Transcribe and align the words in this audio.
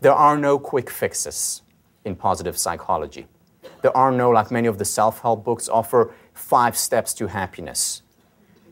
There 0.00 0.14
are 0.14 0.36
no 0.36 0.58
quick 0.58 0.88
fixes 0.90 1.62
in 2.04 2.16
positive 2.16 2.56
psychology. 2.56 3.26
There 3.82 3.96
are 3.96 4.10
no, 4.10 4.30
like 4.30 4.50
many 4.50 4.68
of 4.68 4.78
the 4.78 4.84
self 4.84 5.20
help 5.20 5.44
books 5.44 5.68
offer, 5.68 6.12
five 6.34 6.76
steps 6.76 7.12
to 7.14 7.26
happiness, 7.26 8.02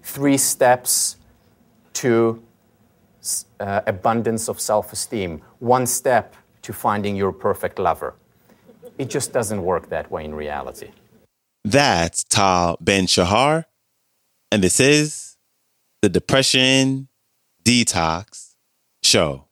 three 0.03 0.39
steps 0.39 1.17
to 1.95 2.43
uh, 3.61 3.83
abundance 3.87 4.49
of 4.49 4.61
self 4.61 4.93
esteem, 4.93 5.43
one 5.59 5.87
step 5.87 6.35
to 6.63 6.73
finding 6.73 7.17
your 7.17 7.33
perfect 7.33 7.79
lover. 7.79 8.15
It 8.97 9.11
just 9.11 9.33
doesn't 9.33 9.63
work 9.63 9.89
that 9.91 10.11
way 10.11 10.25
in 10.25 10.35
reality. 10.35 10.91
That's 11.65 12.25
Tal 12.25 12.79
Ben 12.81 13.07
Shahar, 13.07 13.67
and 14.51 14.63
this 14.63 14.81
is 14.81 15.37
the 16.01 16.09
Depression 16.09 17.09
Detox 17.65 18.55
Show. 19.03 19.48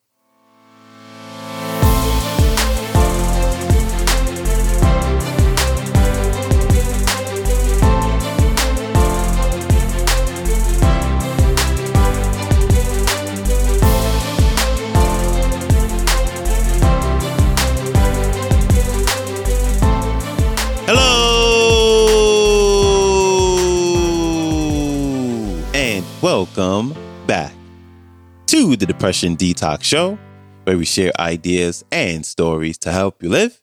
The 28.77 28.85
Depression 28.85 29.39
Detox 29.39 29.85
Show, 29.85 30.19
where 30.65 30.77
we 30.77 30.84
share 30.84 31.11
ideas 31.19 31.83
and 31.91 32.27
stories 32.27 32.77
to 32.79 32.93
help 32.93 33.23
you 33.23 33.30
live 33.30 33.62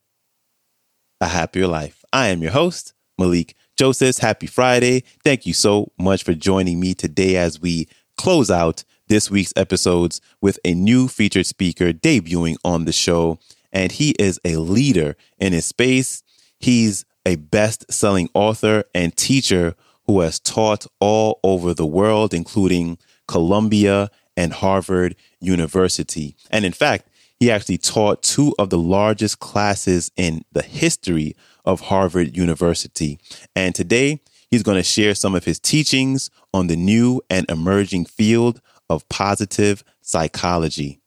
a 1.22 1.28
happier 1.28 1.68
life. 1.68 2.04
I 2.12 2.30
am 2.30 2.42
your 2.42 2.52
host, 2.52 2.94
Malikee 3.20 3.54
Josephs. 3.78 4.18
Happy 4.18 4.48
Friday. 4.48 5.04
Thank 5.24 5.46
you 5.46 5.54
so 5.54 5.92
much 6.00 6.24
for 6.24 6.34
joining 6.34 6.80
me 6.80 6.96
today 6.96 7.38
as 7.38 7.62
we 7.62 7.88
close 8.18 8.50
out 8.50 8.84
this 9.08 9.30
week's 9.30 9.54
episodes 9.56 10.20
with 10.42 10.58
a 10.66 10.74
new 10.74 11.08
featured 11.08 11.46
speaker 11.46 11.94
debuting 11.94 12.56
on 12.66 12.86
the 12.86 12.92
show. 12.92 13.38
And 13.72 13.92
he 13.92 14.16
is 14.18 14.40
a 14.44 14.56
leader 14.56 15.16
in 15.38 15.54
his 15.54 15.68
space. 15.68 16.24
He's 16.60 17.06
a 17.24 17.36
best 17.36 17.92
selling 17.92 18.30
author 18.34 18.86
and 18.96 19.16
teacher 19.16 19.76
who 20.08 20.22
has 20.22 20.40
taught 20.40 20.88
all 21.00 21.40
over 21.44 21.76
the 21.76 21.86
world, 21.86 22.34
including 22.34 22.98
Columbia 23.28 24.10
and 24.36 24.54
Harvard 24.54 25.16
University. 25.40 26.36
And 26.50 26.66
in 26.66 26.72
fact, 26.72 27.08
he 27.40 27.52
actually 27.52 27.78
taught 27.78 28.24
two 28.24 28.56
of 28.58 28.70
the 28.70 28.78
largest 28.78 29.40
classes 29.40 30.12
in 30.16 30.46
the 30.52 30.62
history 30.62 31.36
of 31.66 31.82
Harvard 31.82 32.38
University. 32.38 33.20
And 33.56 33.76
today, 33.76 34.22
he's 34.50 34.64
going 34.64 34.78
to 34.78 34.84
share 34.84 35.16
some 35.16 35.36
of 35.36 35.46
his 35.46 35.60
teachings 35.60 36.30
on 36.54 36.68
the 36.68 36.76
new 36.76 37.22
and 37.30 37.46
emerging 37.50 38.06
field 38.06 38.62
of 38.90 39.08
positive 39.10 39.84
psychology. 40.02 41.02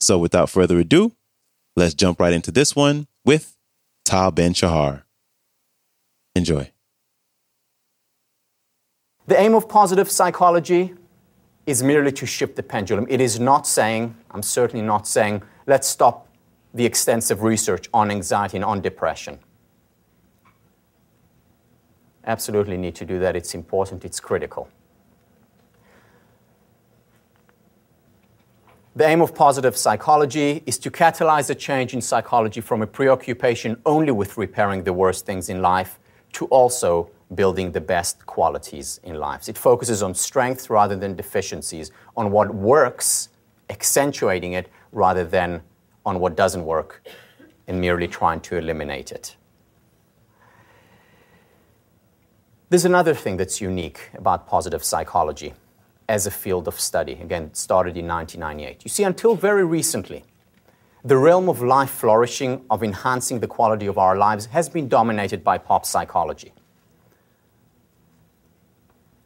So, 0.00 0.18
without 0.18 0.50
further 0.50 0.78
ado, 0.78 1.12
let's 1.74 1.94
jump 1.94 2.20
right 2.20 2.32
into 2.32 2.50
this 2.50 2.76
one 2.76 3.06
with 3.24 3.56
Tal 4.04 4.30
Ben 4.30 4.52
Shahar. 4.52 5.04
Enjoy. 6.34 6.70
The 9.26 9.40
aim 9.40 9.54
of 9.54 9.68
positive 9.68 10.10
psychology 10.10 10.94
is 11.66 11.82
merely 11.82 12.12
to 12.12 12.26
shift 12.26 12.56
the 12.56 12.62
pendulum. 12.62 13.06
It 13.08 13.20
is 13.20 13.40
not 13.40 13.66
saying, 13.66 14.16
I'm 14.30 14.42
certainly 14.42 14.84
not 14.86 15.06
saying, 15.06 15.42
let's 15.66 15.88
stop 15.88 16.28
the 16.72 16.84
extensive 16.84 17.42
research 17.42 17.88
on 17.92 18.10
anxiety 18.10 18.56
and 18.56 18.64
on 18.64 18.80
depression. 18.80 19.38
Absolutely 22.24 22.76
need 22.76 22.94
to 22.96 23.04
do 23.04 23.18
that. 23.18 23.34
It's 23.36 23.54
important, 23.54 24.04
it's 24.04 24.20
critical. 24.20 24.68
The 28.94 29.04
aim 29.06 29.20
of 29.20 29.34
positive 29.34 29.76
psychology 29.76 30.62
is 30.64 30.78
to 30.78 30.90
catalyze 30.90 31.50
a 31.50 31.54
change 31.54 31.92
in 31.92 32.00
psychology 32.00 32.60
from 32.60 32.80
a 32.80 32.86
preoccupation 32.86 33.76
only 33.84 34.10
with 34.10 34.38
repairing 34.38 34.84
the 34.84 34.92
worst 34.92 35.26
things 35.26 35.48
in 35.48 35.60
life 35.60 35.98
to 36.32 36.46
also 36.46 37.10
building 37.34 37.72
the 37.72 37.80
best 37.80 38.24
qualities 38.26 39.00
in 39.02 39.16
lives. 39.16 39.48
It 39.48 39.58
focuses 39.58 40.02
on 40.02 40.14
strengths 40.14 40.70
rather 40.70 40.96
than 40.96 41.16
deficiencies, 41.16 41.90
on 42.16 42.30
what 42.30 42.54
works, 42.54 43.30
accentuating 43.68 44.52
it, 44.52 44.68
rather 44.92 45.24
than 45.24 45.62
on 46.04 46.20
what 46.20 46.36
doesn't 46.36 46.64
work 46.64 47.06
and 47.66 47.80
merely 47.80 48.06
trying 48.06 48.40
to 48.40 48.56
eliminate 48.56 49.10
it. 49.10 49.36
There's 52.68 52.84
another 52.84 53.14
thing 53.14 53.36
that's 53.36 53.60
unique 53.60 54.10
about 54.14 54.46
positive 54.46 54.82
psychology 54.84 55.54
as 56.08 56.26
a 56.26 56.30
field 56.30 56.68
of 56.68 56.78
study. 56.80 57.12
Again, 57.12 57.44
it 57.44 57.56
started 57.56 57.96
in 57.96 58.06
1998. 58.06 58.84
You 58.84 58.88
see, 58.88 59.04
until 59.04 59.34
very 59.34 59.64
recently, 59.64 60.24
the 61.04 61.16
realm 61.16 61.48
of 61.48 61.62
life 61.62 61.90
flourishing, 61.90 62.64
of 62.68 62.82
enhancing 62.82 63.40
the 63.40 63.46
quality 63.46 63.86
of 63.86 63.98
our 63.98 64.16
lives, 64.16 64.46
has 64.46 64.68
been 64.68 64.88
dominated 64.88 65.44
by 65.44 65.58
pop 65.58 65.86
psychology. 65.86 66.52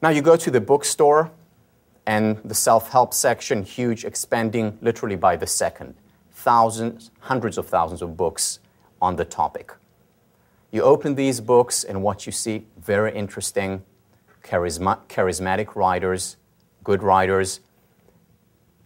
Now 0.02 0.08
you 0.08 0.22
go 0.22 0.36
to 0.36 0.50
the 0.50 0.60
bookstore 0.60 1.30
and 2.06 2.38
the 2.44 2.54
self 2.54 2.90
help 2.90 3.12
section, 3.12 3.62
huge, 3.62 4.04
expanding 4.04 4.78
literally 4.80 5.16
by 5.16 5.36
the 5.36 5.46
second. 5.46 5.94
Thousands, 6.32 7.10
hundreds 7.20 7.58
of 7.58 7.66
thousands 7.66 8.00
of 8.00 8.16
books 8.16 8.60
on 9.02 9.16
the 9.16 9.24
topic. 9.24 9.72
You 10.70 10.82
open 10.82 11.16
these 11.16 11.40
books, 11.40 11.84
and 11.84 12.02
what 12.02 12.26
you 12.26 12.32
see 12.32 12.64
very 12.78 13.12
interesting, 13.14 13.82
charisma- 14.42 15.00
charismatic 15.08 15.74
writers, 15.74 16.36
good 16.84 17.02
writers, 17.02 17.60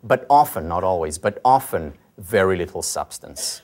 but 0.03 0.27
often, 0.29 0.67
not 0.67 0.83
always, 0.83 1.19
but 1.19 1.41
often 1.45 1.95
very 2.19 2.57
little 2.57 2.83
substance. 2.83 3.63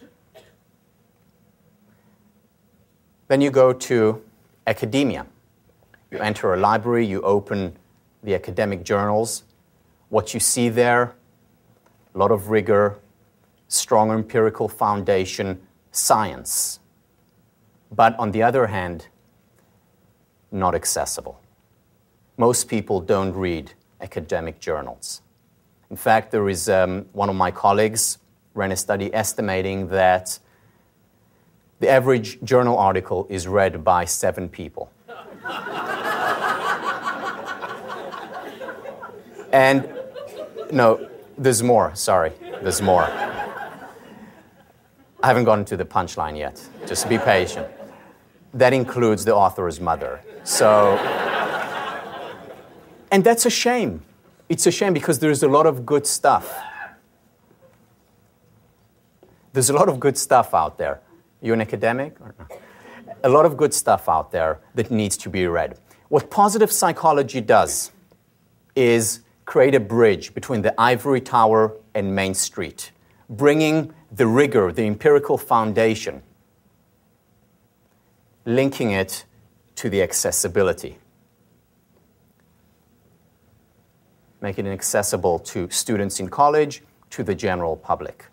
Then 3.28 3.40
you 3.40 3.50
go 3.50 3.72
to 3.72 4.22
academia. 4.66 5.26
You 6.10 6.18
enter 6.18 6.54
a 6.54 6.56
library, 6.56 7.06
you 7.06 7.22
open 7.22 7.76
the 8.22 8.34
academic 8.34 8.82
journals. 8.82 9.44
What 10.08 10.34
you 10.34 10.40
see 10.40 10.68
there, 10.68 11.14
a 12.14 12.18
lot 12.18 12.32
of 12.32 12.50
rigor, 12.50 12.98
strong 13.68 14.10
empirical 14.10 14.68
foundation, 14.68 15.60
science. 15.92 16.80
But 17.92 18.18
on 18.18 18.32
the 18.32 18.42
other 18.42 18.66
hand, 18.66 19.06
not 20.50 20.74
accessible. 20.74 21.40
Most 22.36 22.68
people 22.68 23.00
don't 23.00 23.32
read 23.32 23.72
academic 24.00 24.58
journals. 24.58 25.22
In 25.90 25.96
fact, 25.96 26.30
there 26.30 26.48
is 26.48 26.68
um, 26.68 27.06
one 27.12 27.28
of 27.28 27.36
my 27.36 27.50
colleagues 27.50 28.18
ran 28.54 28.72
a 28.72 28.76
study 28.76 29.12
estimating 29.14 29.88
that 29.88 30.38
the 31.78 31.88
average 31.88 32.42
journal 32.42 32.78
article 32.78 33.26
is 33.30 33.46
read 33.46 33.84
by 33.84 34.04
seven 34.04 34.48
people. 34.48 34.90
And 39.52 39.88
no, 40.72 41.08
there's 41.36 41.62
more, 41.62 41.94
sorry, 41.94 42.32
there's 42.62 42.82
more. 42.82 43.04
I 45.22 45.26
haven't 45.26 45.44
gotten 45.44 45.64
to 45.66 45.76
the 45.76 45.84
punchline 45.84 46.38
yet. 46.38 46.62
Just 46.86 47.08
be 47.08 47.18
patient. 47.18 47.66
That 48.54 48.72
includes 48.72 49.24
the 49.24 49.34
author's 49.34 49.80
mother. 49.80 50.20
So, 50.44 50.96
and 53.10 53.22
that's 53.22 53.44
a 53.46 53.50
shame. 53.50 54.02
It's 54.48 54.66
a 54.66 54.70
shame 54.70 54.92
because 54.94 55.18
there's 55.18 55.42
a 55.42 55.48
lot 55.48 55.66
of 55.66 55.84
good 55.84 56.06
stuff. 56.06 56.58
There's 59.52 59.70
a 59.70 59.74
lot 59.74 59.88
of 59.88 60.00
good 60.00 60.16
stuff 60.16 60.54
out 60.54 60.78
there. 60.78 61.00
You 61.42 61.52
an 61.52 61.60
academic? 61.60 62.16
A 63.22 63.28
lot 63.28 63.44
of 63.44 63.56
good 63.56 63.74
stuff 63.74 64.08
out 64.08 64.32
there 64.32 64.60
that 64.74 64.90
needs 64.90 65.16
to 65.18 65.28
be 65.28 65.46
read. 65.46 65.78
What 66.08 66.30
positive 66.30 66.72
psychology 66.72 67.40
does 67.40 67.92
is 68.74 69.20
create 69.50 69.74
a 69.74 69.80
bridge 69.80 70.32
between 70.32 70.62
the 70.62 70.72
ivory 70.80 71.20
tower 71.20 71.76
and 71.92 72.14
Main 72.14 72.32
Street, 72.32 72.92
bringing 73.28 73.92
the 74.12 74.24
rigor, 74.24 74.70
the 74.70 74.86
empirical 74.86 75.36
foundation, 75.36 76.22
linking 78.44 78.92
it 78.92 79.24
to 79.74 79.90
the 79.90 80.00
accessibility. 80.02 80.98
Making 84.40 84.66
it 84.66 84.72
accessible 84.72 85.40
to 85.40 85.68
students 85.68 86.20
in 86.20 86.28
college, 86.28 86.84
to 87.10 87.24
the 87.24 87.34
general 87.34 87.74
public. 87.74 88.26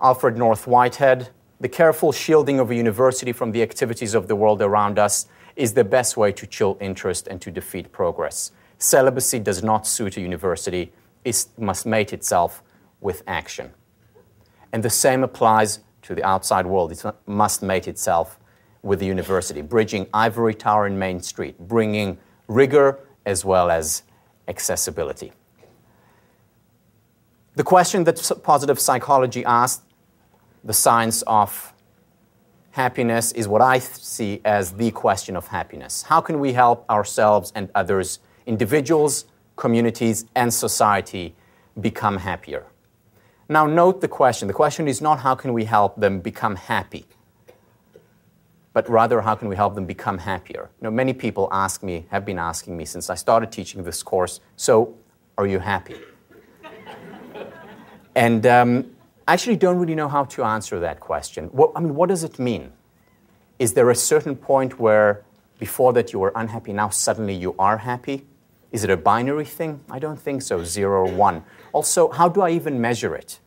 Alfred 0.00 0.38
North 0.38 0.66
Whitehead, 0.66 1.28
the 1.60 1.68
careful 1.68 2.10
shielding 2.10 2.58
of 2.58 2.70
a 2.70 2.74
university 2.74 3.32
from 3.32 3.52
the 3.52 3.60
activities 3.60 4.14
of 4.14 4.28
the 4.28 4.34
world 4.34 4.62
around 4.62 4.98
us 4.98 5.26
is 5.56 5.74
the 5.74 5.84
best 5.84 6.16
way 6.16 6.32
to 6.32 6.46
chill 6.46 6.76
interest 6.80 7.26
and 7.28 7.40
to 7.42 7.50
defeat 7.50 7.92
progress. 7.92 8.52
Celibacy 8.78 9.38
does 9.38 9.62
not 9.62 9.86
suit 9.86 10.16
a 10.16 10.20
university, 10.20 10.92
is, 11.24 11.48
must 11.58 11.86
mate 11.86 12.12
itself 12.12 12.62
with 13.00 13.22
action. 13.26 13.72
And 14.72 14.82
the 14.82 14.90
same 14.90 15.22
applies 15.22 15.80
to 16.02 16.14
the 16.14 16.24
outside 16.24 16.66
world. 16.66 16.92
It 16.92 17.04
must 17.26 17.62
mate 17.62 17.86
itself 17.86 18.38
with 18.82 18.98
the 18.98 19.06
university, 19.06 19.62
bridging 19.62 20.06
ivory 20.12 20.54
tower 20.54 20.86
and 20.86 20.98
Main 20.98 21.20
Street, 21.20 21.58
bringing 21.58 22.18
rigor 22.48 22.98
as 23.24 23.44
well 23.44 23.70
as 23.70 24.02
accessibility. 24.48 25.32
The 27.56 27.62
question 27.62 28.04
that 28.04 28.30
positive 28.42 28.80
psychology 28.80 29.44
asked, 29.44 29.82
the 30.64 30.72
science 30.72 31.22
of 31.26 31.73
happiness, 32.74 33.30
is 33.32 33.46
what 33.46 33.62
I 33.62 33.78
see 33.78 34.40
as 34.44 34.72
the 34.72 34.90
question 34.90 35.36
of 35.36 35.46
happiness. 35.46 36.02
How 36.02 36.20
can 36.20 36.40
we 36.40 36.52
help 36.52 36.84
ourselves 36.90 37.52
and 37.54 37.70
others, 37.72 38.18
individuals, 38.46 39.26
communities, 39.54 40.26
and 40.34 40.52
society 40.52 41.36
become 41.80 42.16
happier? 42.16 42.66
Now, 43.48 43.66
note 43.66 44.00
the 44.00 44.08
question. 44.08 44.48
The 44.48 44.54
question 44.54 44.88
is 44.88 45.00
not 45.00 45.20
how 45.20 45.36
can 45.36 45.52
we 45.52 45.66
help 45.66 46.00
them 46.00 46.18
become 46.18 46.56
happy, 46.56 47.06
but 48.72 48.90
rather 48.90 49.20
how 49.20 49.36
can 49.36 49.46
we 49.46 49.54
help 49.54 49.76
them 49.76 49.86
become 49.86 50.18
happier? 50.18 50.68
You 50.80 50.84
know, 50.84 50.90
many 50.90 51.12
people 51.12 51.48
ask 51.52 51.84
me, 51.84 52.06
have 52.10 52.24
been 52.24 52.40
asking 52.40 52.76
me 52.76 52.86
since 52.86 53.08
I 53.08 53.14
started 53.14 53.52
teaching 53.52 53.84
this 53.84 54.02
course, 54.02 54.40
so 54.56 54.96
are 55.38 55.46
you 55.46 55.60
happy? 55.60 55.94
and 58.16 58.44
um, 58.46 58.93
I 59.26 59.32
actually 59.32 59.56
don't 59.56 59.78
really 59.78 59.94
know 59.94 60.08
how 60.08 60.24
to 60.24 60.44
answer 60.44 60.78
that 60.80 61.00
question. 61.00 61.46
What, 61.46 61.72
I 61.74 61.80
mean, 61.80 61.94
what 61.94 62.08
does 62.08 62.24
it 62.24 62.38
mean? 62.38 62.72
Is 63.58 63.72
there 63.72 63.90
a 63.90 63.94
certain 63.94 64.36
point 64.36 64.78
where 64.78 65.24
before 65.58 65.92
that 65.94 66.12
you 66.12 66.18
were 66.18 66.32
unhappy, 66.34 66.72
now 66.72 66.90
suddenly 66.90 67.34
you 67.34 67.54
are 67.58 67.78
happy? 67.78 68.26
Is 68.72 68.84
it 68.84 68.90
a 68.90 68.96
binary 68.96 69.44
thing? 69.44 69.80
I 69.90 69.98
don't 69.98 70.20
think 70.20 70.42
so, 70.42 70.64
zero 70.64 71.06
or 71.06 71.12
one. 71.12 71.44
Also, 71.72 72.10
how 72.10 72.28
do 72.28 72.42
I 72.42 72.50
even 72.50 72.80
measure 72.80 73.14
it? 73.14 73.38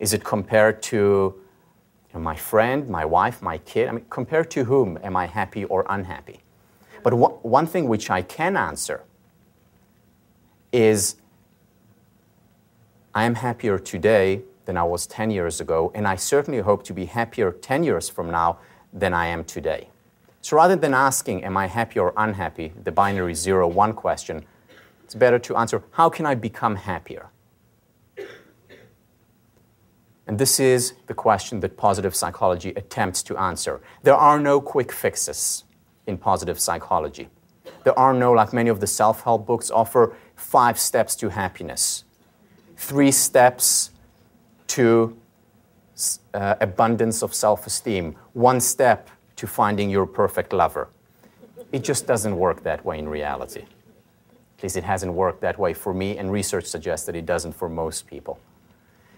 Is 0.00 0.12
it 0.12 0.24
compared 0.24 0.82
to 0.82 0.96
you 0.96 2.14
know, 2.14 2.20
my 2.20 2.36
friend, 2.36 2.88
my 2.88 3.04
wife, 3.04 3.40
my 3.40 3.58
kid? 3.58 3.88
I 3.88 3.92
mean, 3.92 4.04
compared 4.10 4.50
to 4.50 4.64
whom 4.64 4.98
am 5.02 5.16
I 5.16 5.26
happy 5.26 5.64
or 5.64 5.86
unhappy? 5.88 6.40
But 7.02 7.12
wh- 7.12 7.44
one 7.44 7.66
thing 7.66 7.88
which 7.88 8.10
I 8.10 8.22
can 8.22 8.56
answer 8.56 9.04
is 10.72 11.16
I 13.14 13.24
am 13.24 13.36
happier 13.36 13.78
today 13.78 14.42
than 14.64 14.76
I 14.76 14.84
was 14.84 15.06
10 15.06 15.30
years 15.30 15.60
ago, 15.60 15.90
and 15.94 16.06
I 16.06 16.16
certainly 16.16 16.60
hope 16.60 16.84
to 16.84 16.94
be 16.94 17.06
happier 17.06 17.52
10 17.52 17.84
years 17.84 18.08
from 18.08 18.30
now 18.30 18.58
than 18.92 19.14
I 19.14 19.26
am 19.26 19.44
today. 19.44 19.88
So 20.40 20.56
rather 20.56 20.76
than 20.76 20.92
asking, 20.92 21.44
Am 21.44 21.56
I 21.56 21.66
happy 21.66 22.00
or 22.00 22.12
unhappy, 22.16 22.72
the 22.82 22.92
binary 22.92 23.34
0 23.34 23.68
1 23.68 23.92
question, 23.94 24.44
it's 25.04 25.14
better 25.14 25.38
to 25.38 25.56
answer, 25.56 25.82
How 25.92 26.08
can 26.08 26.26
I 26.26 26.34
become 26.34 26.76
happier? 26.76 27.30
And 30.26 30.38
this 30.38 30.60
is 30.60 30.94
the 31.06 31.14
question 31.14 31.60
that 31.60 31.76
positive 31.76 32.14
psychology 32.14 32.70
attempts 32.70 33.22
to 33.24 33.36
answer. 33.36 33.80
There 34.02 34.14
are 34.14 34.38
no 34.38 34.60
quick 34.60 34.92
fixes 34.92 35.64
in 36.06 36.16
positive 36.18 36.58
psychology. 36.58 37.28
There 37.84 37.98
are 37.98 38.14
no, 38.14 38.32
like 38.32 38.52
many 38.52 38.70
of 38.70 38.80
the 38.80 38.86
self 38.86 39.22
help 39.22 39.46
books 39.46 39.70
offer, 39.70 40.16
five 40.36 40.78
steps 40.78 41.14
to 41.16 41.28
happiness, 41.28 42.04
three 42.76 43.10
steps 43.10 43.91
to 44.72 45.14
uh, 46.32 46.54
abundance 46.60 47.22
of 47.22 47.34
self 47.34 47.66
esteem, 47.66 48.16
one 48.32 48.60
step 48.60 49.10
to 49.36 49.46
finding 49.46 49.90
your 49.90 50.06
perfect 50.06 50.52
lover. 50.52 50.88
It 51.72 51.84
just 51.84 52.06
doesn't 52.06 52.36
work 52.36 52.62
that 52.62 52.84
way 52.84 52.98
in 52.98 53.08
reality. 53.08 53.64
At 54.56 54.62
least 54.62 54.76
it 54.76 54.84
hasn't 54.84 55.12
worked 55.12 55.40
that 55.42 55.58
way 55.58 55.74
for 55.74 55.92
me, 55.92 56.16
and 56.18 56.32
research 56.32 56.64
suggests 56.64 57.06
that 57.06 57.16
it 57.16 57.26
doesn't 57.26 57.52
for 57.52 57.68
most 57.68 58.06
people. 58.06 58.38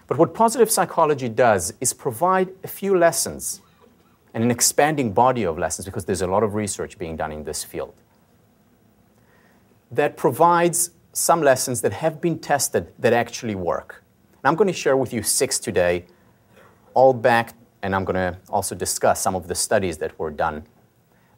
But 0.07 0.19
what 0.19 0.35
positive 0.35 0.71
psychology 0.71 1.29
does 1.29 1.73
is 1.81 1.93
provide 1.93 2.49
a 2.65 2.69
few 2.69 2.99
lessons 2.99 3.61
and 4.35 4.43
an 4.43 4.51
expanding 4.51 5.13
body 5.13 5.45
of 5.45 5.57
lessons, 5.59 5.87
because 5.87 6.05
there's 6.05 6.23
a 6.23 6.27
lot 6.27 6.43
of 6.43 6.55
research 6.55 6.99
being 6.99 7.17
done 7.17 7.31
in 7.31 7.45
this 7.45 7.63
field, 7.63 7.95
that 9.93 10.17
provides 10.17 10.91
some 11.13 11.43
lessons 11.43 11.81
that 11.83 11.93
have 11.93 12.21
been 12.21 12.39
tested 12.41 12.93
that 12.99 13.13
actually 13.13 13.55
work. 13.55 14.04
And 14.45 14.51
I'm 14.51 14.57
going 14.57 14.69
to 14.69 14.75
share 14.75 14.95
with 14.95 15.15
you 15.15 15.23
six 15.23 15.59
today, 15.59 16.05
all 16.93 17.15
backed, 17.15 17.55
and 17.83 17.95
I'm 17.95 18.05
going 18.05 18.17
to 18.17 18.39
also 18.51 18.75
discuss 18.75 19.19
some 19.19 19.35
of 19.35 19.49
the 19.49 19.55
studies 19.55 19.97
that 19.99 20.19
were 20.19 20.31
done 20.31 20.65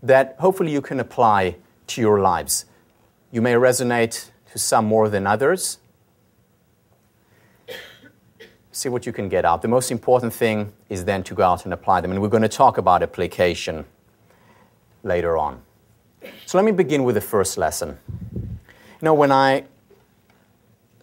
that 0.02 0.34
hopefully 0.40 0.72
you 0.72 0.82
can 0.82 0.98
apply 0.98 1.54
to 1.86 2.00
your 2.00 2.18
lives. 2.20 2.64
You 3.30 3.40
may 3.40 3.52
resonate 3.52 4.30
to 4.50 4.58
some 4.58 4.86
more 4.86 5.08
than 5.08 5.24
others, 5.24 5.78
see 8.72 8.88
what 8.88 9.06
you 9.06 9.12
can 9.12 9.28
get 9.28 9.44
out. 9.44 9.62
The 9.62 9.68
most 9.68 9.92
important 9.92 10.34
thing 10.34 10.72
is 10.88 11.04
then 11.04 11.22
to 11.24 11.34
go 11.34 11.44
out 11.44 11.64
and 11.64 11.72
apply 11.72 12.00
them. 12.00 12.10
And 12.10 12.20
we're 12.20 12.28
going 12.28 12.42
to 12.42 12.48
talk 12.48 12.76
about 12.76 13.04
application 13.04 13.84
later 15.04 15.38
on. 15.38 15.62
So 16.44 16.58
let 16.58 16.64
me 16.64 16.72
begin 16.72 17.04
with 17.04 17.14
the 17.14 17.20
first 17.20 17.56
lesson. 17.56 17.98
You 18.10 18.58
know, 19.00 19.14
when 19.14 19.30
I 19.30 19.64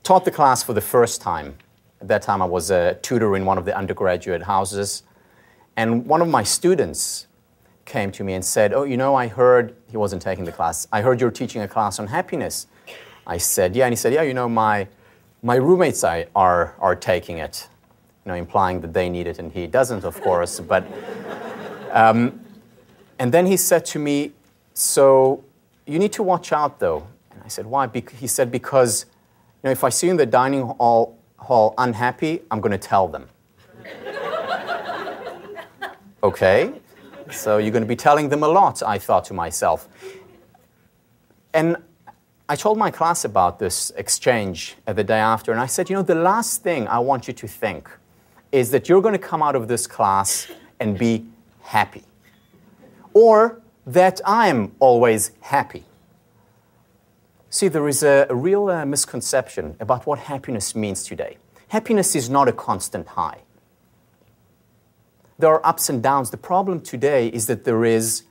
taught 0.04 0.26
the 0.26 0.32
class 0.32 0.64
for 0.64 0.74
the 0.74 0.82
first 0.82 1.22
time, 1.22 1.56
at 2.04 2.10
that 2.10 2.22
time 2.22 2.42
I 2.42 2.46
was 2.46 2.70
a 2.70 2.96
tutor 2.96 3.36
in 3.38 3.46
one 3.46 3.58
of 3.58 3.64
the 3.64 3.76
undergraduate 3.76 4.44
houses, 4.44 5.04
and 5.78 6.06
one 6.06 6.22
of 6.22 6.28
my 6.28 6.44
students 6.44 7.28
came 7.86 8.12
to 8.12 8.24
me 8.26 8.34
and 8.34 8.44
said, 8.44 8.74
Oh, 8.74 8.84
you 8.84 8.98
know, 8.98 9.16
I 9.16 9.28
heard, 9.28 9.74
he 9.90 9.96
wasn't 9.96 10.22
taking 10.22 10.44
the 10.44 10.52
class, 10.52 10.86
I 10.92 11.02
heard 11.02 11.22
you're 11.22 11.32
teaching 11.32 11.62
a 11.62 11.68
class 11.68 12.00
on 12.00 12.08
happiness. 12.08 12.68
I 13.26 13.38
said, 13.38 13.76
Yeah. 13.76 13.86
And 13.86 13.94
he 13.94 13.96
said, 13.96 14.14
Yeah, 14.14 14.22
you 14.24 14.34
know, 14.34 14.50
my 14.50 14.88
my 15.42 15.56
roommates 15.56 16.04
I, 16.04 16.28
are, 16.36 16.76
are 16.80 16.96
taking 16.96 17.38
it, 17.38 17.68
you 18.26 18.32
know, 18.32 18.36
implying 18.36 18.80
that 18.82 18.94
they 18.94 19.10
need 19.10 19.28
it 19.28 19.40
and 19.40 19.52
he 19.52 19.68
doesn't, 19.68 20.04
of 20.04 20.22
course. 20.22 20.60
But, 20.68 20.86
um, 21.92 22.40
and 23.20 23.34
then 23.34 23.46
he 23.46 23.58
said 23.58 23.86
to 23.88 24.00
me, 24.00 24.32
so 24.74 25.44
you 25.86 26.00
need 26.00 26.14
to 26.14 26.24
watch 26.24 26.54
out 26.54 26.80
though. 26.80 27.08
And 27.32 27.42
I 27.44 27.50
said, 27.50 27.66
why? 27.66 27.88
Be- 27.88 28.06
he 28.18 28.28
said, 28.28 28.52
because 28.52 29.06
you 29.62 29.68
know, 29.68 29.72
if 29.72 29.84
I 29.84 29.90
see 29.90 30.08
you 30.08 30.12
in 30.12 30.18
the 30.18 30.26
dining 30.26 30.62
hall, 30.62 31.18
hall 31.44 31.74
unhappy, 31.78 32.42
I'm 32.50 32.62
going 32.62 32.72
to 32.72 32.78
tell 32.78 33.08
them. 33.08 33.28
okay, 36.24 36.74
so 37.32 37.58
you're 37.58 37.72
going 37.72 37.84
to 37.84 37.88
be 37.88 37.96
telling 37.96 38.30
them 38.30 38.44
a 38.44 38.48
lot, 38.48 38.82
I 38.82 38.98
thought 38.98 39.26
to 39.26 39.34
myself. 39.34 39.88
And 41.54 41.78
I 42.50 42.56
told 42.56 42.78
my 42.78 42.92
class 42.92 43.26
about 43.26 43.60
this 43.60 43.92
exchange 43.96 44.76
the 44.86 45.04
day 45.04 45.20
after, 45.20 45.52
and 45.52 45.62
I 45.62 45.66
said, 45.66 45.90
you 45.90 45.96
know, 45.96 46.02
the 46.02 46.16
last 46.16 46.64
thing 46.64 46.88
I 46.88 47.00
want 47.00 47.28
you 47.28 47.34
to 47.34 47.48
think 47.48 47.90
is 48.52 48.72
that 48.72 48.88
you're 48.88 49.02
going 49.02 49.14
to 49.14 49.28
come 49.28 49.44
out 49.44 49.56
of 49.56 49.68
this 49.68 49.88
class 49.88 50.48
and 50.80 50.98
be 50.98 51.26
happy, 51.62 52.04
or 53.14 53.62
that 53.86 54.22
I'm 54.26 54.72
always 54.80 55.32
happy. 55.42 55.84
See, 57.54 57.68
there 57.68 57.88
is 57.88 58.02
a, 58.02 58.26
a 58.32 58.36
real 58.36 58.68
uh, 58.68 58.84
misconception 58.84 59.76
about 59.80 60.08
what 60.08 60.18
happiness 60.18 60.74
means 60.74 61.04
today. 61.04 61.38
Happiness 61.68 62.16
is 62.16 62.28
not 62.28 62.48
a 62.48 62.52
constant 62.52 63.10
high. 63.10 63.42
There 65.38 65.52
are 65.52 65.64
ups 65.64 65.88
and 65.88 66.02
downs. 66.02 66.32
The 66.32 66.38
problem 66.38 66.82
today 66.82 67.28
is 67.28 67.46
that 67.46 67.64
there 67.64 67.86
is 67.86 68.24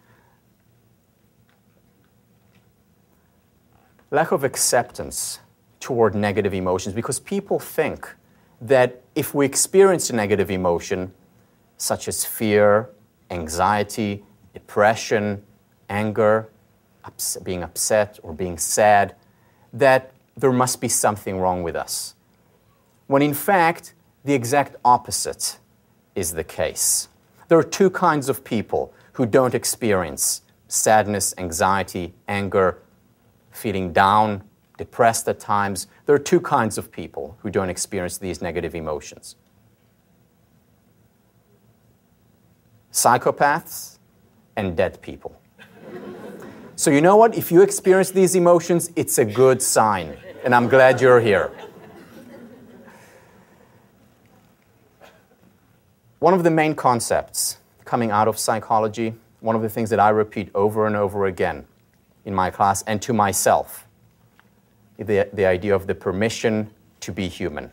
lack 4.11 4.33
of 4.33 4.43
acceptance 4.43 5.39
toward 5.79 6.17
negative 6.17 6.53
emotions 6.53 6.93
because 6.93 7.21
people 7.21 7.61
think 7.61 8.17
that 8.61 9.03
if 9.15 9.37
we 9.37 9.47
experience 9.47 10.11
a 10.11 10.17
negative 10.17 10.51
emotion, 10.51 11.13
such 11.77 12.09
as 12.09 12.25
fear, 12.25 12.91
anxiety, 13.31 14.25
depression, 14.53 15.45
anger, 15.89 16.49
ups- 17.05 17.37
being 17.43 17.63
upset, 17.63 18.19
or 18.23 18.33
being 18.33 18.59
sad, 18.59 19.15
that 19.73 20.13
there 20.37 20.53
must 20.53 20.81
be 20.81 20.89
something 20.89 21.39
wrong 21.39 21.63
with 21.63 21.77
us. 21.77 22.15
When 23.07 23.23
in 23.23 23.35
fact, 23.35 23.95
the 24.25 24.35
exact 24.35 24.77
opposite 24.85 25.59
is 26.15 26.33
the 26.33 26.45
case. 26.45 27.09
There 27.49 27.59
are 27.59 27.65
two 27.65 27.91
kinds 27.91 28.29
of 28.29 28.45
people 28.45 28.95
who 29.15 29.27
don't 29.27 29.55
experience 29.55 30.43
sadness, 30.69 31.35
anxiety, 31.37 32.15
anger, 32.29 32.79
feeling 33.51 33.93
down, 33.93 34.43
depressed 34.79 35.29
at 35.29 35.39
times. 35.39 35.87
There 36.07 36.15
are 36.15 36.19
two 36.19 36.41
kinds 36.41 36.79
of 36.79 36.91
people 36.91 37.37
who 37.41 37.51
don't 37.51 37.69
experience 37.69 38.17
these 38.17 38.41
negative 38.41 38.75
emotions 38.75 39.37
psychopaths 42.93 43.99
and 44.57 44.77
dead 44.77 45.01
people. 45.01 45.35
So, 46.77 46.91
you 46.91 47.01
know 47.01 47.17
what? 47.17 47.37
If 47.37 47.53
you 47.53 47.63
experience 47.63 48.11
these 48.11 48.35
emotions, 48.35 48.91
it's 48.97 49.19
a 49.19 49.25
good 49.25 49.61
sign, 49.61 50.17
and 50.45 50.55
I'm 50.55 50.69
glad 50.69 51.01
you're 51.01 51.21
here. 51.21 51.53
One 56.19 56.35
of 56.35 56.45
the 56.45 56.51
main 56.51 56.75
concepts 56.75 57.59
coming 57.85 58.11
out 58.11 58.29
of 58.29 58.39
psychology, 58.39 59.15
one 59.41 59.57
of 59.57 59.63
the 59.63 59.69
things 59.69 59.91
that 59.91 59.99
I 59.99 60.11
repeat 60.11 60.51
over 60.55 60.87
and 60.87 60.97
over 60.97 61.27
again 61.27 61.67
in 62.25 62.35
my 62.35 62.49
class 62.49 62.83
and 62.83 63.03
to 63.03 63.13
myself, 63.13 63.87
the, 64.99 65.29
the 65.33 65.45
idea 65.45 65.75
of 65.75 65.87
the 65.87 65.95
permission 65.95 66.71
to 67.01 67.13
be 67.13 67.29
human. 67.29 67.73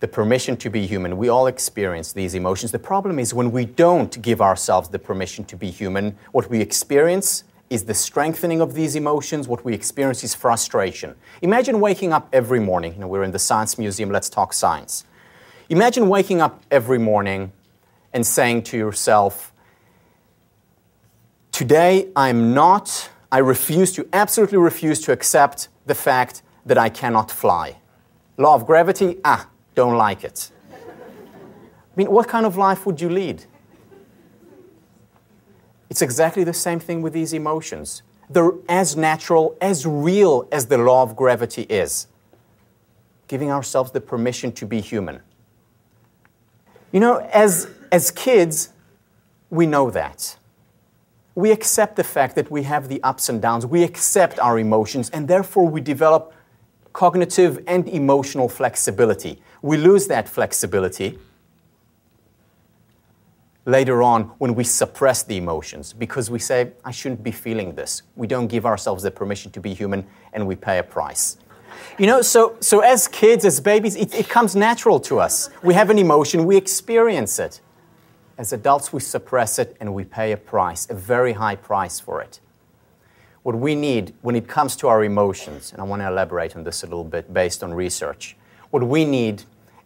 The 0.00 0.08
permission 0.08 0.56
to 0.58 0.70
be 0.70 0.86
human. 0.86 1.16
We 1.16 1.28
all 1.28 1.46
experience 1.46 2.12
these 2.12 2.34
emotions. 2.34 2.70
The 2.70 2.78
problem 2.78 3.18
is 3.18 3.32
when 3.32 3.50
we 3.50 3.64
don't 3.64 4.20
give 4.20 4.42
ourselves 4.42 4.90
the 4.90 4.98
permission 4.98 5.44
to 5.46 5.56
be 5.56 5.70
human, 5.70 6.16
what 6.32 6.50
we 6.50 6.60
experience 6.60 7.44
is 7.70 7.84
the 7.84 7.94
strengthening 7.94 8.60
of 8.60 8.74
these 8.74 8.94
emotions. 8.94 9.48
What 9.48 9.64
we 9.64 9.74
experience 9.74 10.22
is 10.22 10.34
frustration. 10.34 11.14
Imagine 11.42 11.80
waking 11.80 12.12
up 12.12 12.28
every 12.32 12.60
morning. 12.60 12.94
You 12.94 13.00
know, 13.00 13.08
we're 13.08 13.24
in 13.24 13.32
the 13.32 13.38
Science 13.38 13.78
Museum, 13.78 14.10
let's 14.10 14.28
talk 14.28 14.52
science. 14.52 15.04
Imagine 15.68 16.08
waking 16.08 16.40
up 16.40 16.62
every 16.70 16.98
morning 16.98 17.52
and 18.12 18.26
saying 18.26 18.62
to 18.64 18.76
yourself, 18.76 19.52
Today 21.50 22.08
I'm 22.14 22.52
not, 22.52 23.10
I 23.32 23.38
refuse 23.38 23.90
to, 23.92 24.06
absolutely 24.12 24.58
refuse 24.58 25.00
to 25.00 25.12
accept 25.12 25.68
the 25.86 25.94
fact 25.94 26.42
that 26.66 26.76
I 26.76 26.88
cannot 26.90 27.30
fly. 27.30 27.78
Law 28.36 28.54
of 28.54 28.66
gravity, 28.66 29.16
ah, 29.24 29.48
don't 29.76 29.96
like 29.96 30.24
it. 30.24 30.50
I 30.72 31.94
mean, 31.94 32.10
what 32.10 32.26
kind 32.26 32.44
of 32.44 32.56
life 32.56 32.84
would 32.84 33.00
you 33.00 33.08
lead? 33.08 33.44
It's 35.88 36.02
exactly 36.02 36.42
the 36.42 36.52
same 36.52 36.80
thing 36.80 37.00
with 37.02 37.12
these 37.12 37.32
emotions. 37.32 38.02
They're 38.28 38.52
as 38.68 38.96
natural, 38.96 39.56
as 39.60 39.86
real 39.86 40.48
as 40.50 40.66
the 40.66 40.78
law 40.78 41.02
of 41.02 41.14
gravity 41.14 41.62
is. 41.62 42.08
Giving 43.28 43.52
ourselves 43.52 43.92
the 43.92 44.00
permission 44.00 44.50
to 44.52 44.66
be 44.66 44.80
human. 44.80 45.20
You 46.90 47.00
know, 47.00 47.18
as, 47.32 47.68
as 47.92 48.10
kids, 48.10 48.70
we 49.50 49.66
know 49.66 49.90
that. 49.90 50.36
We 51.34 51.52
accept 51.52 51.96
the 51.96 52.04
fact 52.04 52.34
that 52.34 52.50
we 52.50 52.62
have 52.62 52.88
the 52.88 53.02
ups 53.02 53.28
and 53.28 53.42
downs. 53.42 53.66
We 53.66 53.82
accept 53.84 54.38
our 54.38 54.58
emotions, 54.58 55.10
and 55.10 55.28
therefore 55.28 55.68
we 55.68 55.80
develop 55.82 56.32
cognitive 56.96 57.62
and 57.66 57.86
emotional 57.90 58.48
flexibility. 58.48 59.38
We 59.60 59.76
lose 59.76 60.06
that 60.06 60.26
flexibility 60.26 61.18
later 63.66 64.02
on 64.02 64.22
when 64.38 64.54
we 64.54 64.64
suppress 64.64 65.22
the 65.22 65.36
emotions 65.36 65.92
because 65.92 66.30
we 66.30 66.38
say, 66.38 66.72
I 66.86 66.92
shouldn't 66.92 67.22
be 67.22 67.32
feeling 67.32 67.74
this. 67.74 68.00
We 68.14 68.26
don't 68.26 68.46
give 68.46 68.64
ourselves 68.64 69.02
the 69.02 69.10
permission 69.10 69.52
to 69.52 69.60
be 69.60 69.74
human 69.74 70.06
and 70.32 70.46
we 70.46 70.56
pay 70.56 70.78
a 70.78 70.82
price. 70.82 71.36
You 71.98 72.06
know, 72.06 72.22
so, 72.22 72.56
so 72.60 72.80
as 72.80 73.08
kids, 73.08 73.44
as 73.44 73.60
babies, 73.60 73.94
it, 73.94 74.14
it 74.14 74.30
comes 74.30 74.56
natural 74.56 74.98
to 75.00 75.20
us. 75.20 75.50
We 75.62 75.74
have 75.74 75.90
an 75.90 75.98
emotion, 75.98 76.46
we 76.46 76.56
experience 76.56 77.38
it. 77.38 77.60
As 78.38 78.54
adults, 78.54 78.90
we 78.94 79.00
suppress 79.00 79.58
it 79.58 79.76
and 79.80 79.92
we 79.92 80.04
pay 80.04 80.32
a 80.32 80.38
price, 80.38 80.88
a 80.88 80.94
very 80.94 81.34
high 81.34 81.56
price 81.56 82.00
for 82.00 82.22
it. 82.22 82.40
What 83.46 83.54
we 83.54 83.76
need 83.76 84.12
when 84.22 84.34
it 84.34 84.48
comes 84.48 84.74
to 84.74 84.88
our 84.88 85.04
emotions, 85.04 85.70
and 85.70 85.80
I 85.80 85.84
want 85.84 86.02
to 86.02 86.08
elaborate 86.08 86.56
on 86.56 86.64
this 86.64 86.82
a 86.82 86.86
little 86.86 87.04
bit 87.04 87.32
based 87.32 87.62
on 87.62 87.72
research, 87.72 88.36
what 88.70 88.82
we 88.82 89.04
need 89.04 89.44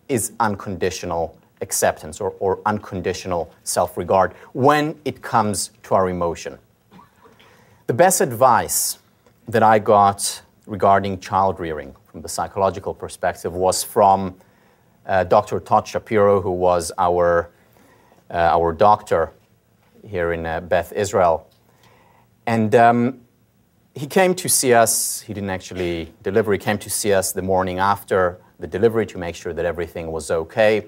is 0.09 0.33
unconditional 0.41 1.39
acceptance 1.61 2.23
or, 2.23 2.31
or 2.39 2.61
unconditional 2.65 3.53
self 3.63 3.99
regard 3.99 4.33
when 4.55 4.99
it 5.05 5.21
comes 5.21 5.73
to 5.83 5.95
our 5.95 6.09
emotion. 6.09 6.59
The 7.87 7.93
best 7.93 8.23
advice 8.23 8.99
that 9.47 9.63
I 9.63 9.79
got 9.79 10.41
regarding 10.65 11.21
child 11.21 11.61
rearing 11.61 11.95
from 12.07 12.23
the 12.23 12.31
psychological 12.31 12.95
perspective 12.95 13.53
was 13.53 13.85
from 13.85 14.37
uh, 15.05 15.25
Dr. 15.25 15.61
Todd 15.61 15.87
Shapiro, 15.87 16.41
who 16.41 16.53
was 16.53 16.93
our, 16.97 17.51
uh, 18.31 18.37
our 18.37 18.73
doctor 18.73 19.33
here 20.09 20.33
in 20.33 20.47
uh, 20.47 20.63
Beth 20.63 20.95
Israel. 20.95 21.47
And 22.47 22.75
um, 22.75 23.21
he 23.95 24.07
came 24.07 24.35
to 24.37 24.49
see 24.49 24.73
us, 24.73 25.21
he 25.23 25.35
didn't 25.35 25.51
actually 25.51 26.13
deliver, 26.23 26.53
he 26.53 26.59
came 26.59 26.79
to 26.79 26.91
see 26.91 27.13
us 27.13 27.33
the 27.33 27.43
morning 27.43 27.79
after 27.79 28.39
the 28.59 28.67
delivery 28.67 29.07
to 29.07 29.19
make 29.19 29.35
sure 29.35 29.53
that 29.53 29.65
everything 29.65 30.13
was 30.13 30.31
okay. 30.31 30.87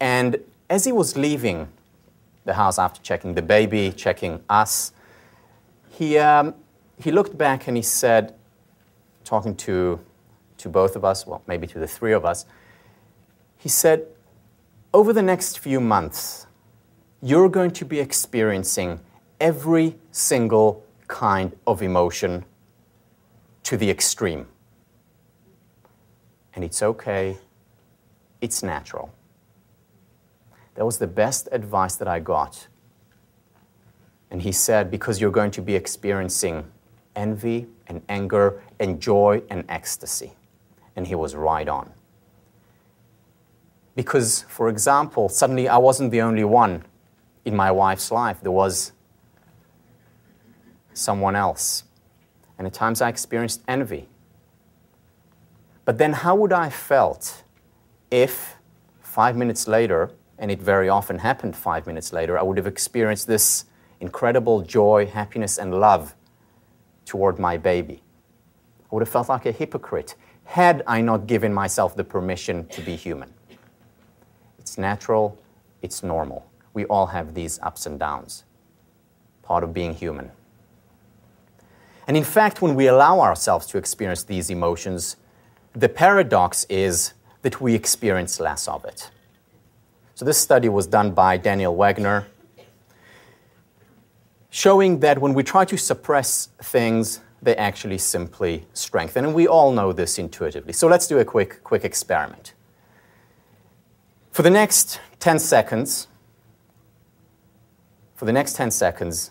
And 0.00 0.36
as 0.68 0.84
he 0.84 0.92
was 0.92 1.16
leaving 1.16 1.68
the 2.44 2.54
house 2.54 2.78
after 2.78 3.00
checking 3.02 3.34
the 3.34 3.42
baby, 3.42 3.92
checking 3.96 4.42
us, 4.48 4.92
he, 5.90 6.18
um, 6.18 6.54
he 7.00 7.10
looked 7.10 7.38
back 7.38 7.66
and 7.66 7.76
he 7.76 7.82
said, 7.82 8.34
talking 9.24 9.56
to, 9.56 10.00
to 10.58 10.68
both 10.68 10.96
of 10.96 11.04
us, 11.04 11.26
well, 11.26 11.42
maybe 11.46 11.66
to 11.66 11.78
the 11.78 11.86
three 11.86 12.12
of 12.12 12.24
us, 12.24 12.44
he 13.56 13.68
said, 13.68 14.06
Over 14.92 15.12
the 15.12 15.22
next 15.22 15.58
few 15.58 15.80
months, 15.80 16.46
you're 17.22 17.48
going 17.48 17.70
to 17.70 17.84
be 17.86 18.00
experiencing 18.00 19.00
every 19.40 19.96
single 20.12 20.83
kind 21.08 21.56
of 21.66 21.82
emotion 21.82 22.44
to 23.64 23.76
the 23.76 23.90
extreme. 23.90 24.46
And 26.54 26.64
it's 26.64 26.82
okay, 26.82 27.38
it's 28.40 28.62
natural. 28.62 29.12
That 30.74 30.84
was 30.84 30.98
the 30.98 31.06
best 31.06 31.48
advice 31.52 31.96
that 31.96 32.08
I 32.08 32.20
got. 32.20 32.68
And 34.30 34.42
he 34.42 34.52
said, 34.52 34.90
Because 34.90 35.20
you're 35.20 35.30
going 35.30 35.50
to 35.52 35.62
be 35.62 35.74
experiencing 35.74 36.64
envy 37.14 37.66
and 37.86 38.02
anger 38.08 38.62
and 38.80 39.00
joy 39.00 39.42
and 39.50 39.64
ecstasy. 39.68 40.32
And 40.96 41.06
he 41.06 41.14
was 41.14 41.34
right 41.34 41.68
on. 41.68 41.92
Because, 43.94 44.44
for 44.48 44.68
example, 44.68 45.28
suddenly 45.28 45.68
I 45.68 45.78
wasn't 45.78 46.10
the 46.10 46.22
only 46.22 46.44
one 46.44 46.84
in 47.44 47.54
my 47.54 47.70
wife's 47.70 48.10
life, 48.10 48.40
there 48.40 48.50
was 48.50 48.92
someone 50.94 51.36
else. 51.36 51.84
And 52.56 52.66
at 52.66 52.72
times 52.72 53.02
I 53.02 53.08
experienced 53.08 53.62
envy. 53.68 54.08
But 55.84 55.98
then, 55.98 56.14
how 56.14 56.34
would 56.36 56.52
I 56.52 56.64
have 56.64 56.74
felt 56.74 57.42
if 58.10 58.56
five 59.02 59.36
minutes 59.36 59.68
later 59.68 60.10
and 60.38 60.50
it 60.50 60.60
very 60.60 60.88
often 60.88 61.18
happened 61.18 61.56
five 61.56 61.86
minutes 61.86 62.12
later, 62.12 62.38
I 62.38 62.42
would 62.42 62.56
have 62.56 62.66
experienced 62.66 63.26
this 63.26 63.66
incredible 64.00 64.62
joy, 64.62 65.06
happiness, 65.06 65.58
and 65.58 65.78
love 65.78 66.14
toward 67.04 67.38
my 67.38 67.56
baby. 67.56 68.02
I 68.84 68.94
would 68.94 69.02
have 69.02 69.08
felt 69.08 69.28
like 69.28 69.46
a 69.46 69.52
hypocrite 69.52 70.14
had 70.44 70.82
I 70.86 71.00
not 71.00 71.26
given 71.26 71.52
myself 71.54 71.96
the 71.96 72.04
permission 72.04 72.66
to 72.68 72.80
be 72.82 72.96
human. 72.96 73.32
It's 74.58 74.78
natural, 74.78 75.38
it's 75.82 76.02
normal. 76.02 76.46
We 76.72 76.84
all 76.86 77.06
have 77.06 77.34
these 77.34 77.58
ups 77.62 77.86
and 77.86 77.98
downs, 77.98 78.44
part 79.42 79.64
of 79.64 79.72
being 79.72 79.94
human. 79.94 80.30
And 82.06 82.16
in 82.16 82.24
fact, 82.24 82.60
when 82.60 82.74
we 82.74 82.86
allow 82.86 83.20
ourselves 83.20 83.66
to 83.68 83.78
experience 83.78 84.22
these 84.24 84.50
emotions, 84.50 85.16
the 85.72 85.88
paradox 85.88 86.64
is 86.68 87.14
that 87.42 87.60
we 87.60 87.74
experience 87.74 88.40
less 88.40 88.68
of 88.68 88.84
it. 88.84 89.10
So 90.14 90.24
this 90.24 90.38
study 90.38 90.68
was 90.68 90.86
done 90.86 91.12
by 91.12 91.36
Daniel 91.36 91.76
Wegner, 91.76 92.26
showing 94.50 95.00
that 95.00 95.18
when 95.18 95.34
we 95.34 95.42
try 95.42 95.64
to 95.64 95.76
suppress 95.76 96.48
things, 96.62 97.20
they 97.42 97.56
actually 97.56 97.98
simply 97.98 98.66
strengthen. 98.72 99.24
And 99.24 99.34
we 99.34 99.46
all 99.46 99.72
know 99.72 99.92
this 99.92 100.18
intuitively. 100.18 100.72
So 100.72 100.86
let's 100.88 101.06
do 101.06 101.18
a 101.18 101.24
quick, 101.24 101.62
quick 101.64 101.84
experiment. 101.84 102.54
For 104.30 104.42
the 104.42 104.50
next 104.50 105.00
10 105.20 105.38
seconds, 105.38 106.08
for 108.14 108.24
the 108.24 108.32
next 108.32 108.56
10 108.56 108.70
seconds, 108.70 109.30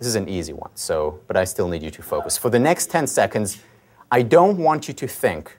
this 0.00 0.08
is 0.08 0.16
an 0.16 0.28
easy 0.28 0.52
one, 0.52 0.70
so, 0.74 1.20
but 1.28 1.36
I 1.36 1.44
still 1.44 1.68
need 1.68 1.82
you 1.82 1.90
to 1.92 2.02
focus. 2.02 2.36
For 2.36 2.50
the 2.50 2.58
next 2.58 2.90
10 2.90 3.06
seconds, 3.06 3.62
I 4.10 4.22
don't 4.22 4.58
want 4.58 4.88
you 4.88 4.94
to 4.94 5.06
think, 5.06 5.56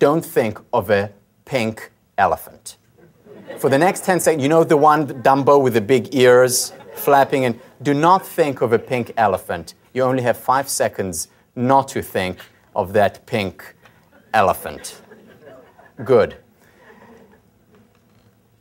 don't 0.00 0.24
think 0.24 0.58
of 0.72 0.90
a 0.90 1.12
pink 1.44 1.92
elephant 2.18 2.76
for 3.58 3.68
the 3.68 3.78
next 3.78 4.04
10 4.04 4.20
seconds, 4.20 4.42
you 4.42 4.48
know 4.48 4.64
the 4.64 4.76
one 4.76 5.06
Dumbo 5.22 5.62
with 5.62 5.74
the 5.74 5.80
big 5.80 6.14
ears 6.14 6.72
flapping, 6.94 7.44
and 7.44 7.58
do 7.82 7.94
not 7.94 8.26
think 8.26 8.60
of 8.60 8.72
a 8.72 8.78
pink 8.78 9.12
elephant. 9.16 9.74
You 9.92 10.02
only 10.02 10.22
have 10.22 10.36
five 10.36 10.68
seconds 10.68 11.28
not 11.54 11.88
to 11.88 12.02
think 12.02 12.38
of 12.74 12.92
that 12.92 13.24
pink 13.26 13.74
elephant. 14.32 15.00
Good. 16.04 16.36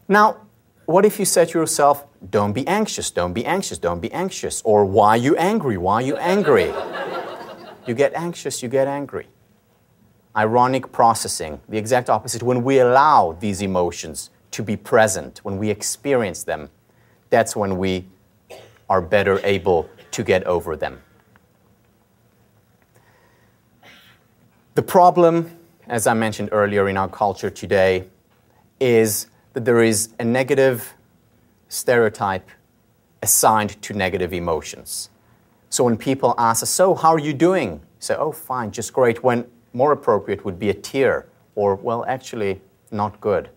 Now, 0.08 0.38
what 0.86 1.06
if 1.06 1.20
you 1.20 1.26
to 1.26 1.60
yourself, 1.60 2.06
don't 2.30 2.54
be 2.54 2.68
anxious, 2.68 3.10
don't 3.10 3.34
be 3.34 3.46
anxious, 3.46 3.78
don't 3.78 4.00
be 4.00 4.12
anxious? 4.12 4.62
Or 4.63 4.86
why 4.86 5.10
are 5.10 5.18
you 5.18 5.36
angry? 5.38 5.78
Why 5.78 5.96
are 5.96 6.01
you 6.01 6.18
angry? 6.18 6.72
you 7.88 7.96
get 7.96 8.13
anxious, 8.13 8.62
you 8.62 8.70
get 8.70 8.88
angry. 8.88 9.28
Ironic 10.36 10.92
processing, 10.92 11.60
the 11.68 11.78
exact 11.78 12.10
opposite. 12.10 12.44
When 12.44 12.63
we 12.63 12.80
allow 12.80 13.38
these 13.40 13.62
emotions 13.62 14.30
to 14.51 14.63
be 14.63 14.78
present, 14.78 15.40
when 15.44 15.58
we 15.58 15.70
experience 15.70 16.44
them, 16.44 16.70
that's 17.30 17.56
when 17.56 17.78
we 17.78 18.06
are 18.90 19.01
better 19.01 19.40
able 19.44 19.90
to 20.12 20.24
get 20.24 20.44
over 20.44 20.75
them. 20.75 21.01
The 24.75 24.82
problem, 24.82 25.58
as 25.88 26.08
I 26.08 26.13
mentioned 26.13 26.50
earlier 26.51 26.88
in 26.88 26.98
our 26.98 27.10
culture 27.10 27.50
today, 27.50 28.06
is 28.80 29.28
that 29.54 29.66
there 29.66 29.82
is 29.82 30.10
a 30.20 30.24
negative 30.24 30.94
stereotype 31.72 32.50
assigned 33.22 33.82
to 33.82 33.94
negative 33.94 34.34
emotions. 34.34 35.10
So 35.70 35.86
when 35.86 35.96
people 35.96 36.36
ask 36.38 36.63
us, 36.63 36.70
So, 36.70 36.96
how 36.96 37.13
are 37.13 37.20
you 37.20 37.34
doing? 37.34 37.82
Say, 38.00 38.16
Oh, 38.16 38.32
fine, 38.32 38.72
just 38.72 38.92
great. 38.94 39.24
When, 39.24 39.46
more 39.74 39.94
appropriate 39.94 40.44
would 40.44 40.60
be 40.60 40.70
a 40.70 40.74
tear, 40.74 41.28
or, 41.56 41.75
well, 41.75 42.04
actually, 42.06 42.62
not 42.92 43.22
good. 43.22 43.50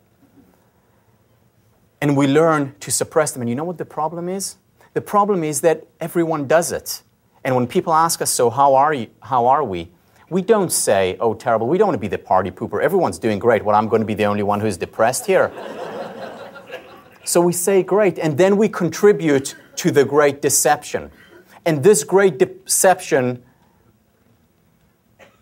And 2.01 2.17
we 2.17 2.29
learn 2.29 2.75
to 2.81 2.91
suppress 2.91 3.33
them. 3.33 3.43
And 3.43 3.49
you 3.49 3.57
know 3.57 3.65
what 3.65 3.79
the 3.79 3.85
problem 3.85 4.29
is? 4.29 4.57
The 4.93 5.01
problem 5.01 5.43
is 5.43 5.61
that 5.63 5.87
everyone 5.99 6.47
does 6.47 6.71
it. 6.71 7.03
And 7.43 7.57
when 7.57 7.67
people 7.67 7.93
ask 7.93 8.23
us, 8.23 8.31
so 8.31 8.49
how 8.49 8.75
are, 8.75 8.95
you, 8.95 9.09
how 9.23 9.47
are 9.47 9.65
we? 9.65 9.91
We 10.31 10.41
don't 10.41 10.71
say, 10.71 11.17
oh, 11.19 11.35
terrible. 11.35 11.67
We 11.67 11.79
don't 11.79 11.89
want 11.89 11.97
to 11.97 12.01
be 12.01 12.09
the 12.09 12.19
party 12.19 12.51
pooper. 12.51 12.83
Everyone's 12.83 13.19
doing 13.19 13.39
great. 13.39 13.65
Well, 13.65 13.75
I'm 13.75 13.89
going 13.89 14.03
to 14.03 14.07
be 14.07 14.15
the 14.15 14.25
only 14.25 14.43
one 14.45 14.61
who's 14.61 14.77
depressed 14.77 15.27
here. 15.27 15.51
So 17.25 17.41
we 17.41 17.53
say, 17.53 17.83
great. 17.83 18.19
And 18.19 18.37
then 18.37 18.57
we 18.57 18.69
contribute 18.69 19.55
to 19.77 19.91
the 19.91 20.05
great 20.05 20.43
deception. 20.43 21.11
And 21.65 21.83
this 21.83 22.05
great 22.05 22.39
deception 22.39 23.43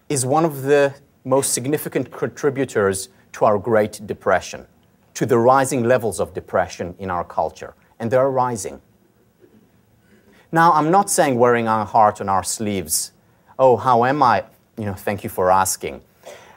is 0.09 0.25
one 0.25 0.45
of 0.45 0.63
the 0.63 0.95
most 1.25 1.53
significant 1.53 2.13
contributors 2.13 3.09
to 3.33 3.45
our 3.45 3.59
Great 3.59 4.07
Depression, 4.07 4.67
to 5.15 5.27
the 5.27 5.39
rising 5.39 5.85
levels 5.85 6.21
of 6.21 6.35
depression 6.35 6.95
in 6.99 7.11
our 7.11 7.25
culture. 7.25 7.75
And 7.99 8.11
they're 8.11 8.31
rising. 8.31 8.81
Now, 10.51 10.73
I'm 10.73 10.91
not 10.91 11.11
saying 11.11 11.39
wearing 11.39 11.67
our 11.67 11.87
heart 11.87 12.21
on 12.21 12.29
our 12.29 12.45
sleeves. 12.45 13.13
Oh, 13.59 13.77
how 13.77 14.05
am 14.05 14.23
I? 14.23 14.45
You 14.77 14.85
know, 14.85 14.95
thank 14.95 15.25
you 15.25 15.31
for 15.31 15.51
asking. 15.51 16.03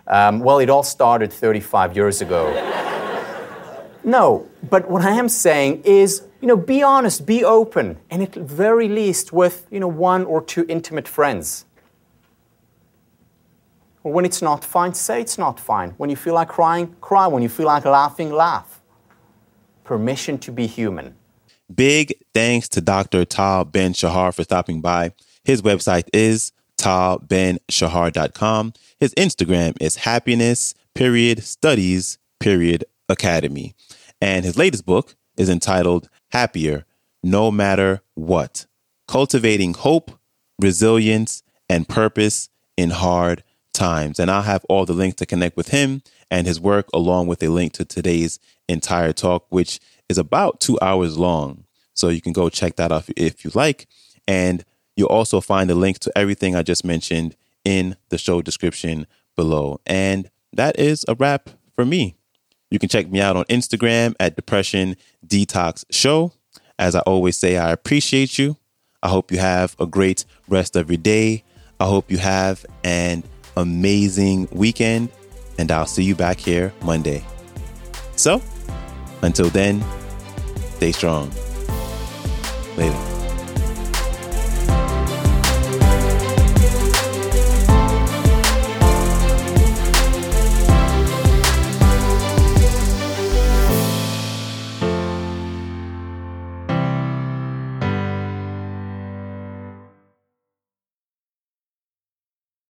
Um, 0.08 0.40
well, 0.40 0.60
it 0.60 0.70
all 0.70 0.84
started 0.84 1.32
35 1.32 1.96
years 1.96 2.22
ago. 2.22 2.85
No, 4.06 4.48
but 4.70 4.90
what 4.90 5.04
I 5.04 5.12
am 5.12 5.28
saying 5.28 5.82
is, 5.84 6.24
you 6.40 6.48
know, 6.48 6.56
be 6.56 6.84
honest, 6.84 7.26
be 7.26 7.44
open, 7.44 7.98
and 8.10 8.22
at 8.22 8.34
the 8.34 8.44
very 8.44 8.88
least 8.88 9.34
with, 9.34 9.68
you 9.72 9.80
know, 9.80 9.88
one 9.88 10.26
or 10.26 10.42
two 10.44 10.66
intimate 10.70 11.08
friends. 11.08 11.66
Or 14.04 14.14
when 14.14 14.24
it's 14.24 14.42
not 14.42 14.64
fine, 14.64 14.94
say 14.94 15.20
it's 15.20 15.40
not 15.40 15.60
fine. 15.60 15.92
When 15.98 16.12
you 16.12 16.16
feel 16.16 16.36
like 16.36 16.50
crying, 16.50 16.96
cry. 17.02 17.26
When 17.26 17.42
you 17.42 17.50
feel 17.50 17.66
like 17.66 17.86
laughing, 17.86 18.32
laugh. 18.32 18.80
Permission 19.84 20.38
to 20.40 20.52
be 20.52 20.68
human. 20.68 21.16
Big 21.74 22.14
thanks 22.34 22.70
to 22.70 22.82
Dr. 22.82 23.26
Tal 23.26 23.66
Ben 23.66 23.94
Shahar 23.94 24.32
for 24.32 24.44
stopping 24.44 24.82
by. 24.82 25.14
His 25.44 25.64
website 25.64 26.08
is 26.14 26.52
talbenshahar.com. 26.78 28.74
His 29.00 29.16
Instagram 29.16 29.76
is 29.82 29.96
happiness 29.98 30.76
period 30.94 31.44
studies 31.44 32.20
period 32.40 32.86
academy. 33.10 33.76
And 34.22 34.46
his 34.46 34.58
latest 34.58 34.86
book 34.86 35.16
is 35.38 35.50
entitled 35.50 36.10
Happier 36.30 36.86
No 37.24 37.52
Matter 37.52 38.02
What 38.14 38.66
Cultivating 39.08 39.74
Hope, 39.74 40.12
Resilience, 40.60 41.44
and 41.70 41.88
Purpose 41.88 42.50
in 42.78 42.92
Hard 42.92 43.44
Times. 43.74 44.20
And 44.20 44.32
I'll 44.32 44.42
have 44.44 44.66
all 44.70 44.86
the 44.86 44.94
links 44.94 45.18
to 45.18 45.26
connect 45.26 45.58
with 45.58 45.70
him 45.70 46.02
and 46.32 46.48
his 46.48 46.60
work, 46.60 46.88
along 46.94 47.28
with 47.28 47.44
a 47.44 47.50
link 47.50 47.74
to 47.74 47.86
today's 47.86 48.40
entire 48.68 49.14
talk, 49.14 49.46
which 49.50 49.80
is 50.10 50.18
about 50.18 50.60
two 50.60 50.78
hours 50.82 51.18
long. 51.18 51.66
So 51.94 52.10
you 52.10 52.22
can 52.22 52.34
go 52.34 52.50
check 52.50 52.76
that 52.76 52.92
out 52.92 53.06
if 53.16 53.44
you 53.46 53.52
like. 53.54 53.88
And 54.28 54.66
you'll 54.96 55.08
also 55.08 55.42
find 55.42 55.70
the 55.70 55.76
link 55.76 56.00
to 56.00 56.18
everything 56.18 56.56
I 56.56 56.64
just 56.64 56.84
mentioned 56.84 57.36
in 57.64 57.98
the 58.10 58.18
show 58.18 58.42
description 58.42 59.08
below. 59.36 59.80
And 59.86 60.30
that 60.54 60.80
is 60.80 61.06
a 61.08 61.16
wrap 61.16 61.50
for 61.74 61.86
me. 61.86 62.16
You 62.70 62.80
can 62.80 62.90
check 62.90 63.10
me 63.10 63.22
out 63.22 63.36
on 63.36 63.46
Instagram 63.46 64.16
at 64.20 64.36
Depression 64.36 64.98
Detox 65.26 65.86
Show. 65.92 66.34
As 66.78 66.96
I 66.96 67.00
always 67.02 67.38
say, 67.38 67.58
I 67.58 67.72
appreciate 67.72 68.38
you. 68.38 68.58
I 69.02 69.10
hope 69.10 69.32
you 69.32 69.38
have 69.38 69.76
a 69.80 69.86
great 69.86 70.26
rest 70.48 70.76
of 70.76 70.90
your 70.90 70.98
day. 70.98 71.44
I 71.80 71.86
hope 71.86 72.10
you 72.10 72.18
have 72.18 72.66
an 72.84 73.24
amazing 73.56 74.48
weekend, 74.52 75.10
and 75.58 75.72
I'll 75.72 75.86
see 75.86 76.04
you 76.04 76.16
back 76.16 76.40
here 76.40 76.74
Monday. 76.84 77.24
So, 78.16 78.42
until 79.22 79.50
then, 79.50 79.84
stay 80.78 80.92
strong. 80.92 81.32
Later. 82.78 83.15